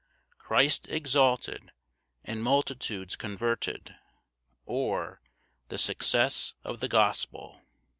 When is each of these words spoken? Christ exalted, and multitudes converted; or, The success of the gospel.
Christ 0.39 0.87
exalted, 0.89 1.71
and 2.23 2.41
multitudes 2.41 3.15
converted; 3.15 3.93
or, 4.65 5.21
The 5.67 5.77
success 5.77 6.55
of 6.63 6.79
the 6.79 6.87
gospel. 6.87 7.61